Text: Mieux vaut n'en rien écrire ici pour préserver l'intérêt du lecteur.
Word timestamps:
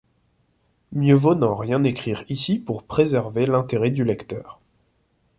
Mieux 0.93 1.13
vaut 1.13 1.35
n'en 1.35 1.55
rien 1.55 1.83
écrire 1.83 2.23
ici 2.27 2.57
pour 2.57 2.81
préserver 2.81 3.45
l'intérêt 3.45 3.91
du 3.91 4.03
lecteur. 4.03 4.59